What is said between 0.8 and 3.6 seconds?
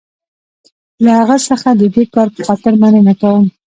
له هغه څخه د دې کار په خاطر مننه کوم.